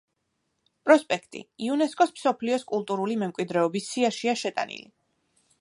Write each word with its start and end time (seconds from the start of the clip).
პროსპექტი 0.89 1.41
იუნესკოს 1.67 2.15
მსოფლიოს 2.17 2.67
კულტურული 2.73 3.21
მემკვიდრეობის 3.25 3.93
სიაშია 3.93 4.39
შეტანილი. 4.47 4.93